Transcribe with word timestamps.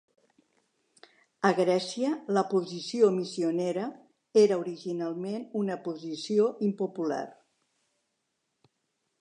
A 1.49 1.51
Grècia, 1.59 2.09
la 2.37 2.43
posició 2.53 3.11
missionera 3.17 3.83
era 4.47 4.59
originalment 4.65 5.47
una 5.63 5.79
posició 5.87 6.49
impopular. 6.71 7.23